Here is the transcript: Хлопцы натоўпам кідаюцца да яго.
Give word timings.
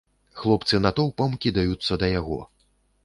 Хлопцы 0.43 0.79
натоўпам 0.85 1.37
кідаюцца 1.45 2.01
да 2.05 2.11
яго. 2.19 2.39